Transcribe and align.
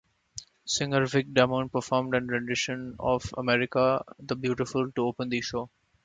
Singer 0.65 1.05
Vic 1.05 1.27
Damone 1.31 1.71
performed 1.71 2.15
an 2.15 2.25
rendition 2.25 2.95
of 2.99 3.23
"America 3.37 4.03
the 4.17 4.35
Beautiful" 4.35 4.91
to 4.93 5.05
open 5.05 5.29
the 5.29 5.41
show. 5.41 5.69